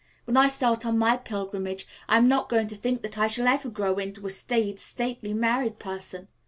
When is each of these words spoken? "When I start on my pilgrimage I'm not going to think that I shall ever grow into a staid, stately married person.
"When 0.25 0.35
I 0.35 0.47
start 0.47 0.83
on 0.83 0.97
my 0.97 1.15
pilgrimage 1.15 1.85
I'm 2.09 2.27
not 2.27 2.49
going 2.49 2.65
to 2.69 2.75
think 2.75 3.03
that 3.03 3.19
I 3.19 3.27
shall 3.27 3.47
ever 3.47 3.69
grow 3.69 3.97
into 3.99 4.25
a 4.25 4.31
staid, 4.31 4.79
stately 4.79 5.31
married 5.31 5.77
person. 5.77 6.27